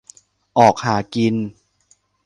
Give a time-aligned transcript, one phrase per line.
[0.59, 1.35] ออกหากิน